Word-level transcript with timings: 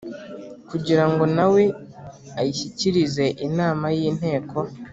kugira 0.69 1.03
ngo 1.11 1.23
na 1.35 1.45
we 1.53 1.63
ayishyikirize 2.39 3.25
inama 3.47 3.85
y 3.97 4.01
Inteko 4.09 4.57